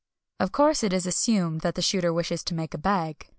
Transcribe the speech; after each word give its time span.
Of 0.39 0.51
course, 0.51 0.81
it 0.81 0.93
is 0.93 1.05
assumed 1.05 1.61
that 1.61 1.75
the 1.75 1.81
shooter 1.83 2.11
wishes 2.11 2.43
to 2.45 2.55
make 2.55 2.73
a 2.73 2.79
bag. 2.79 3.29